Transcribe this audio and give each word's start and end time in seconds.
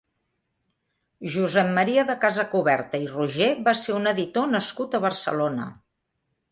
Josep 1.33 1.69
Maria 1.75 2.07
de 2.09 2.15
Casacuberta 2.25 3.03
i 3.05 3.07
Roger 3.15 3.53
va 3.69 3.77
ser 3.85 3.97
un 4.01 4.15
editor 4.17 4.53
nascut 4.57 4.97
a 4.97 5.05
Barcelona. 5.09 5.75